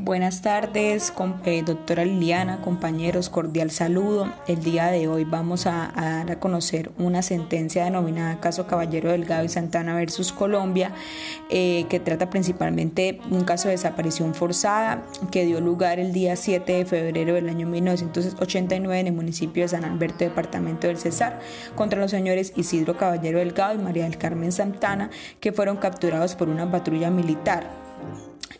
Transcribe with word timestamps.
Buenas 0.00 0.42
tardes, 0.42 1.12
eh, 1.44 1.64
doctora 1.66 2.04
Liliana, 2.04 2.60
compañeros, 2.60 3.28
cordial 3.28 3.72
saludo. 3.72 4.32
El 4.46 4.62
día 4.62 4.86
de 4.92 5.08
hoy 5.08 5.24
vamos 5.24 5.66
a, 5.66 5.92
dar 5.96 6.30
a 6.30 6.38
conocer 6.38 6.92
una 6.98 7.20
sentencia 7.20 7.82
denominada 7.82 8.38
Caso 8.38 8.68
Caballero 8.68 9.10
Delgado 9.10 9.44
y 9.44 9.48
Santana 9.48 9.96
versus 9.96 10.32
Colombia, 10.32 10.92
eh, 11.50 11.84
que 11.88 11.98
trata 11.98 12.30
principalmente 12.30 13.18
un 13.28 13.42
caso 13.42 13.66
de 13.66 13.72
desaparición 13.72 14.34
forzada 14.34 15.02
que 15.32 15.44
dio 15.44 15.60
lugar 15.60 15.98
el 15.98 16.12
día 16.12 16.36
7 16.36 16.74
de 16.74 16.84
febrero 16.84 17.34
del 17.34 17.48
año 17.48 17.66
1989 17.66 19.00
en 19.00 19.08
el 19.08 19.14
municipio 19.14 19.64
de 19.64 19.68
San 19.68 19.84
Alberto, 19.84 20.22
departamento 20.22 20.86
del 20.86 20.98
Cesar, 20.98 21.40
contra 21.74 21.98
los 21.98 22.12
señores 22.12 22.52
Isidro 22.54 22.96
Caballero 22.96 23.40
Delgado 23.40 23.74
y 23.74 23.82
María 23.82 24.04
del 24.04 24.16
Carmen 24.16 24.52
Santana, 24.52 25.10
que 25.40 25.50
fueron 25.50 25.76
capturados 25.76 26.36
por 26.36 26.48
una 26.48 26.70
patrulla 26.70 27.10
militar. 27.10 27.88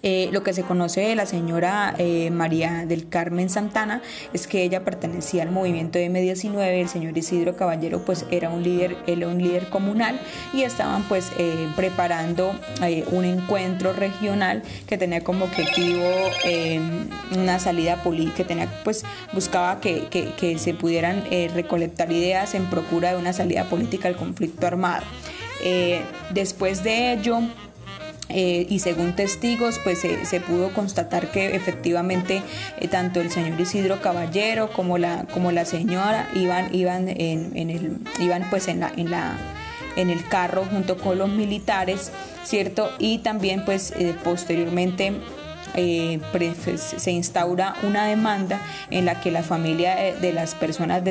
Eh, 0.03 0.29
lo 0.33 0.45
que 0.45 0.53
se 0.53 0.62
conoce 0.62 1.01
de 1.01 1.17
la 1.17 1.27
señora 1.27 1.93
eh, 1.98 2.30
María 2.30 2.84
del 2.87 3.09
Carmen 3.09 3.51
Santana 3.51 4.01
es 4.33 4.47
que 4.47 4.62
ella 4.62 4.84
pertenecía 4.84 5.43
al 5.43 5.51
movimiento 5.51 5.98
de 5.98 6.09
M19, 6.09 6.80
el 6.80 6.88
señor 6.88 7.19
Isidro 7.19 7.57
Caballero 7.57 8.05
pues 8.05 8.24
era 8.30 8.48
un 8.48 8.62
líder, 8.62 8.97
era 9.09 9.27
un 9.27 9.43
líder 9.43 9.69
comunal 9.71 10.21
y 10.52 10.62
estaban 10.62 11.02
pues 11.05 11.33
eh, 11.38 11.69
preparando 11.74 12.55
un 13.11 13.24
encuentro 13.24 13.93
regional 13.93 14.62
que 14.87 14.97
tenía 14.98 15.24
como 15.24 15.47
objetivo 15.47 16.07
una 17.37 17.59
salida 17.59 18.02
política, 18.02 18.37
que 18.37 18.45
tenía 18.45 18.69
pues 18.85 19.05
buscaba 19.33 19.80
que 19.80 20.57
se 20.59 20.74
pudieran 20.74 21.24
recolectar 21.55 22.12
ideas 22.12 22.55
en 22.55 22.66
procura 22.66 23.12
de 23.12 23.19
una 23.19 23.33
salida 23.33 23.65
política 23.65 24.09
al 24.09 24.16
conflicto 24.16 24.66
armado. 24.66 25.05
después 26.33 26.85
de 26.85 27.12
ello, 27.15 27.41
eh, 28.28 28.66
y 28.68 28.80
según 28.80 29.16
testigos, 29.16 29.80
pues 29.82 30.00
se 30.00 30.41
pudo 30.41 30.73
constatar 30.73 31.30
que 31.30 31.56
efectivamente 31.56 32.42
eh, 32.78 32.88
tanto 32.88 33.20
el 33.20 33.30
señor 33.30 33.60
Isidro 33.60 34.01
Caballero 34.01 34.70
como 34.73 34.98
la, 34.98 35.26
como 35.32 35.52
la 35.52 35.65
señora 35.65 36.29
iban, 36.35 36.74
iban, 36.74 37.09
en, 37.09 37.57
en 37.57 37.70
el, 37.70 37.98
iban 38.20 38.48
pues 38.51 38.68
en 38.68 38.80
la, 38.80 38.93
en 38.96 39.10
la 39.10 39.37
en 39.96 40.10
el 40.10 40.26
carro 40.29 40.65
junto 40.65 40.96
con 40.96 41.18
los 41.18 41.29
militares, 41.29 42.12
¿cierto? 42.45 42.90
Y 42.98 43.18
también 43.18 43.65
pues 43.65 43.93
eh, 43.98 44.15
posteriormente 44.23 45.13
eh, 45.74 46.21
se 46.77 47.11
instaura 47.11 47.74
una 47.83 48.07
demanda 48.07 48.61
en 48.91 49.05
la 49.05 49.21
que 49.21 49.30
la 49.30 49.43
familia 49.43 49.97
de 50.21 50.33
las 50.33 50.55
personas 50.55 51.02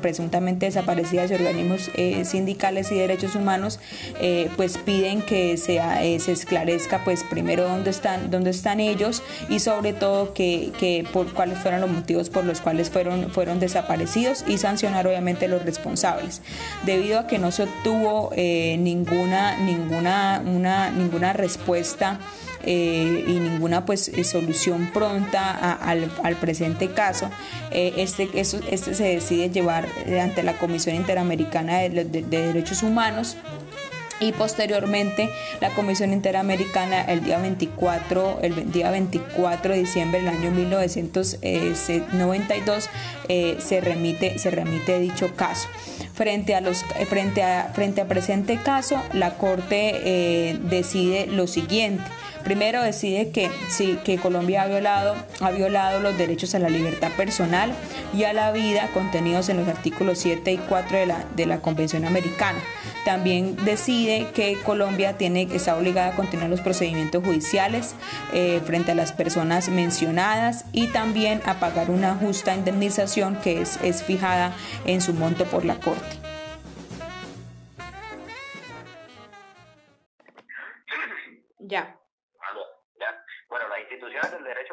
presuntamente 0.00 0.66
desaparecidas 0.66 1.30
y 1.30 1.34
organismos 1.34 1.90
eh, 1.94 2.24
sindicales 2.24 2.90
y 2.92 2.96
derechos 2.96 3.34
humanos 3.34 3.80
eh, 4.20 4.50
pues 4.56 4.78
piden 4.78 5.22
que 5.22 5.56
sea, 5.56 6.00
se 6.18 6.32
esclarezca 6.32 7.04
pues 7.04 7.24
primero 7.24 7.68
dónde 7.68 7.90
están, 7.90 8.30
dónde 8.30 8.50
están 8.50 8.80
ellos 8.80 9.22
y 9.48 9.60
sobre 9.60 9.92
todo 9.92 10.34
que, 10.34 10.72
que, 10.78 11.06
por 11.12 11.32
cuáles 11.32 11.58
fueron 11.58 11.80
los 11.80 11.90
motivos 11.90 12.30
por 12.30 12.44
los 12.44 12.60
cuales 12.60 12.90
fueron, 12.90 13.30
fueron 13.30 13.60
desaparecidos 13.60 14.44
y 14.46 14.58
sancionar 14.58 15.06
obviamente 15.06 15.48
los 15.48 15.64
responsables. 15.64 16.42
Debido 16.84 17.20
a 17.20 17.26
que 17.26 17.38
no 17.38 17.50
se 17.50 17.64
obtuvo 17.64 18.30
ninguna, 18.36 19.56
ninguna, 19.58 20.42
una, 20.44 20.90
ninguna 20.90 21.32
respuesta 21.32 22.20
y 22.64 23.38
ninguna 23.40 23.84
pues 23.84 23.97
eh, 24.06 24.22
solución 24.22 24.88
pronta 24.94 25.72
al, 25.72 26.36
presente 26.36 26.92
caso, 26.92 27.28
eh, 27.72 27.94
este, 27.96 28.28
este 28.34 28.94
se 28.94 29.02
decide 29.02 29.50
llevar 29.50 29.88
ante 30.22 30.44
la 30.44 30.56
Comisión 30.58 30.94
Interamericana 30.94 31.78
de, 31.78 32.04
Derechos 32.04 32.84
Humanos 32.84 33.36
y 34.20 34.32
posteriormente 34.32 35.30
la 35.60 35.70
Comisión 35.70 36.12
Interamericana 36.12 37.00
el 37.02 37.22
día 37.24 37.38
24 37.38 38.40
el 38.42 38.72
día 38.72 38.90
24 38.90 39.72
de 39.72 39.78
diciembre 39.80 40.18
del 40.20 40.28
año 40.28 40.50
1992 40.50 42.90
se 43.58 43.80
remite 43.80 44.38
se 44.38 44.50
remite 44.50 44.98
dicho 44.98 45.34
caso 45.36 45.68
frente 46.18 46.56
a 46.56 46.60
los 46.60 46.84
frente 47.08 47.44
a 47.44 47.70
frente 47.72 48.00
a 48.00 48.08
presente 48.08 48.58
caso 48.58 49.00
la 49.12 49.38
corte 49.38 50.58
decide 50.68 51.28
lo 51.28 51.46
siguiente 51.46 52.02
Primero 52.48 52.82
decide 52.82 53.28
que, 53.28 53.50
sí, 53.68 53.98
que 54.04 54.16
Colombia 54.16 54.62
ha 54.62 54.66
violado, 54.66 55.16
ha 55.40 55.50
violado 55.50 56.00
los 56.00 56.16
derechos 56.16 56.54
a 56.54 56.58
la 56.58 56.70
libertad 56.70 57.10
personal 57.12 57.72
y 58.16 58.24
a 58.24 58.32
la 58.32 58.52
vida 58.52 58.88
contenidos 58.94 59.50
en 59.50 59.58
los 59.58 59.68
artículos 59.68 60.18
7 60.20 60.52
y 60.52 60.56
4 60.56 60.98
de 60.98 61.06
la, 61.06 61.24
de 61.36 61.44
la 61.44 61.60
Convención 61.60 62.06
Americana. 62.06 62.58
También 63.04 63.54
decide 63.66 64.28
que 64.34 64.56
Colombia 64.64 65.18
tiene, 65.18 65.48
está 65.52 65.76
obligada 65.76 66.12
a 66.12 66.16
continuar 66.16 66.48
los 66.48 66.62
procedimientos 66.62 67.22
judiciales 67.22 67.94
eh, 68.32 68.62
frente 68.64 68.92
a 68.92 68.94
las 68.94 69.12
personas 69.12 69.68
mencionadas 69.68 70.64
y 70.72 70.86
también 70.86 71.42
a 71.44 71.60
pagar 71.60 71.90
una 71.90 72.14
justa 72.14 72.54
indemnización 72.54 73.36
que 73.36 73.60
es, 73.60 73.78
es 73.82 74.02
fijada 74.02 74.54
en 74.86 75.02
su 75.02 75.12
monto 75.12 75.44
por 75.44 75.66
la 75.66 75.78
Corte. 75.78 76.07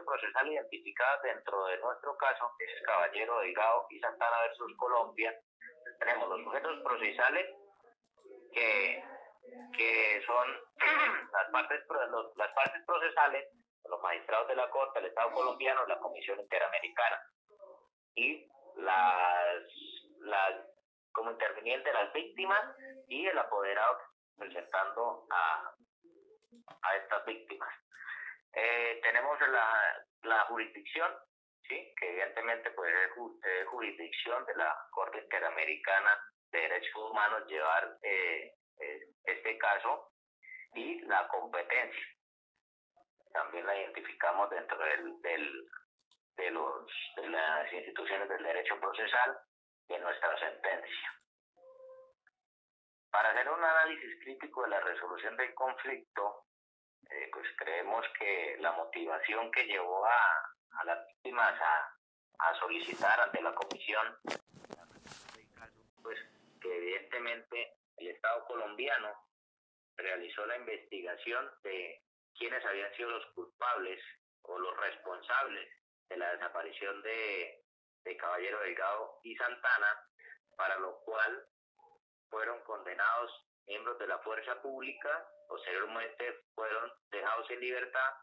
Procesal 0.06 0.48
identificadas 0.48 1.22
dentro 1.24 1.66
de 1.66 1.78
nuestro 1.80 2.16
caso, 2.18 2.52
que 2.58 2.66
es 2.66 2.82
Caballero, 2.86 3.40
Delgado 3.40 3.88
y 3.90 4.00
Santana 4.00 4.42
versus 4.42 4.76
Colombia, 4.78 5.34
tenemos 6.00 6.30
los 6.30 6.44
sujetos 6.44 6.82
procesales 6.84 7.46
que, 8.54 9.04
que 9.78 10.24
son 10.26 10.48
las 11.32 11.52
partes, 11.52 11.84
las 12.36 12.54
partes 12.54 12.86
procesales, 12.86 13.50
los 13.86 14.02
magistrados 14.02 14.48
de 14.48 14.56
la 14.56 14.70
Corte, 14.70 15.00
el 15.00 15.06
Estado 15.06 15.32
colombiano, 15.32 15.86
la 15.88 16.00
Comisión 16.00 16.40
Interamericana 16.40 17.22
y 18.16 18.48
las, 18.78 19.64
las 20.20 20.54
como 21.12 21.32
interviniente 21.32 21.94
las 21.94 22.12
víctimas 22.12 22.76
y 23.08 23.26
el 23.26 23.38
apoderado 23.38 23.98
presentando 24.38 25.26
a, 25.32 25.74
a 26.82 26.96
estas 26.98 27.26
víctimas. 27.26 27.85
Eh, 28.96 29.02
tenemos 29.02 29.38
la, 30.24 30.46
jurisdicción, 30.48 31.12
¿sí? 31.68 31.94
que 32.00 32.10
evidentemente 32.10 32.72
pues, 32.72 32.94
es 32.94 33.68
jurisdicción 33.68 34.46
de 34.46 34.56
la 34.56 34.76
Corte 34.92 35.20
Interamericana 35.20 36.18
de 36.52 36.60
Derechos 36.60 36.96
Humanos 36.96 37.46
llevar 37.48 37.98
eh, 38.04 38.54
eh, 38.80 39.00
este 39.26 39.58
caso 39.58 40.12
y 40.74 41.02
la 41.02 41.28
competencia. 41.28 42.06
También 43.34 43.66
la 43.66 43.78
identificamos 43.78 44.50
dentro 44.50 44.78
del, 44.78 45.22
de, 46.38 46.52
los, 46.52 46.92
de 47.18 47.30
las 47.30 47.74
instituciones 47.74 48.30
del 48.30 48.44
derecho 48.44 48.80
procesal 48.80 49.38
de 49.90 50.00
nuestra 50.00 50.40
sentencia. 50.40 51.12
Para 53.12 53.32
hacer 53.32 53.50
un 53.50 53.64
análisis 53.64 54.24
crítico 54.24 54.64
de 54.64 54.70
la 54.70 54.80
resolución 54.80 55.36
del 55.38 55.54
conflicto, 55.54 56.46
eh, 57.12 57.30
pues 57.32 57.48
creemos 57.58 58.06
que 58.20 58.58
la 58.60 58.72
motivación 58.74 59.52
que 59.52 59.66
llevó 59.66 60.06
a, 60.06 60.52
a 60.80 60.86
las 60.86 61.08
víctimas 61.08 61.54
a, 61.62 61.96
a 62.40 62.60
solicitar 62.60 63.20
ante 63.20 63.42
la 63.42 63.54
comisión, 63.54 64.18
pues 66.02 66.20
que 66.62 66.78
evidentemente 66.78 67.78
el 67.98 68.08
Estado 68.08 68.46
colombiano 68.46 69.10
realizó 69.98 70.46
la 70.46 70.58
investigación 70.58 71.50
de 71.64 72.02
quiénes 72.38 72.66
habían 72.66 72.94
sido 72.96 73.10
los 73.10 73.26
culpables 73.34 74.02
o 74.42 74.60
los 74.60 74.78
responsables 74.78 75.70
de 76.10 76.18
la 76.18 76.32
desaparición 76.34 77.02
de, 77.02 77.64
de 78.04 78.18
Caballero 78.18 78.60
Delgado 78.60 79.20
y 79.24 79.36
Santana, 79.36 79.88
para 80.58 80.78
lo 80.80 81.00
cual 81.00 81.48
fueron 82.30 82.62
condenados 82.64 83.32
miembros 83.68 83.98
de 84.00 84.08
la 84.08 84.20
fuerza 84.20 84.62
pública, 84.62 85.28
posteriormente 85.48 86.44
fueron 86.54 86.92
dejados 87.12 87.50
en 87.52 87.60
libertad, 87.60 88.14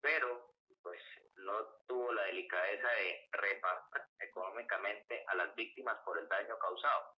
pero 0.00 0.54
pues 0.82 1.00
no 1.36 1.66
tuvo 1.86 2.12
la 2.12 2.22
delicadeza 2.24 2.88
de 2.88 3.28
reparar 3.32 3.82
económicamente 4.20 5.24
a 5.28 5.34
las 5.34 5.54
víctimas 5.54 5.98
por 6.04 6.18
el 6.18 6.28
daño 6.28 6.58
causado. 6.58 7.14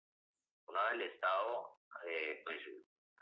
Una 0.66 0.84
vez 0.84 0.92
el 0.94 1.02
Estado, 1.02 1.76
eh, 2.06 2.42
pues 2.44 2.58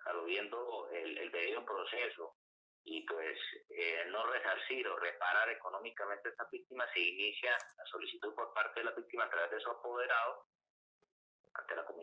aludiendo 0.06 0.88
el, 0.92 1.18
el, 1.18 1.32
debido 1.32 1.64
proceso 1.64 2.36
y 2.84 3.04
pues 3.06 3.38
eh, 3.70 4.04
no 4.08 4.24
resarcir 4.26 4.86
o 4.86 4.96
reparar 4.96 5.50
económicamente 5.50 6.28
a 6.28 6.30
estas 6.30 6.50
víctimas, 6.50 6.88
se 6.92 7.00
inicia 7.00 7.50
la 7.76 7.84
solicitud 7.86 8.34
por 8.34 8.52
parte 8.54 8.80
de 8.80 8.84
la 8.84 8.92
víctima 8.92 9.24
a 9.24 9.30
través 9.30 9.50
de 9.50 9.60
su 9.60 9.70
apoderado 9.70 10.46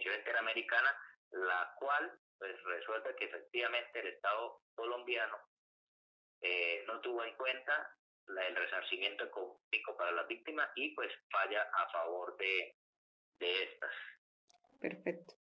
Comisión 0.04 0.20
Interamericana, 0.20 0.96
la 1.32 1.76
cual 1.80 2.20
pues 2.38 2.62
resuelve 2.64 3.16
que 3.16 3.26
efectivamente 3.26 4.00
el 4.00 4.08
Estado 4.08 4.62
colombiano 4.76 5.38
eh, 6.42 6.84
no 6.88 7.00
tuvo 7.00 7.24
en 7.24 7.36
cuenta 7.38 7.96
el 8.28 8.56
resarcimiento 8.56 9.24
económico 9.26 9.96
para 9.98 10.12
las 10.12 10.28
víctimas 10.28 10.70
y 10.76 10.94
pues 10.94 11.10
falla 11.32 11.64
a 11.74 11.90
favor 11.92 12.36
de, 12.38 12.76
de 13.40 13.64
estas. 13.64 13.92
Perfecto. 14.82 15.36